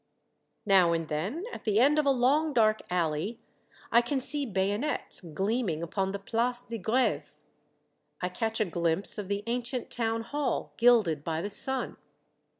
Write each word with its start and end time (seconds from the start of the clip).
Now 0.65 0.93
and 0.93 1.07
then, 1.09 1.43
at 1.53 1.63
the 1.63 1.79
end 1.79 1.99
of 1.99 2.07
a 2.07 2.09
long, 2.09 2.53
dark 2.53 2.81
alley, 2.89 3.39
I 3.91 3.99
I 3.99 4.01
can 4.01 4.19
see 4.19 4.47
bayonets 4.47 5.21
gleaming 5.21 5.83
upon 5.83 6.09
the 6.11 6.17
Place 6.17 6.63
de 6.63 6.79
Greve. 6.79 7.35
I 8.19 8.27
catch 8.27 8.59
a 8.59 8.65
glimpse 8.65 9.19
of 9.19 9.27
the 9.27 9.43
ancient 9.45 9.91
town 9.91 10.21
hall, 10.23 10.73
gilded 10.77 11.23
by 11.23 11.39
the 11.43 11.51
sun. 11.51 11.97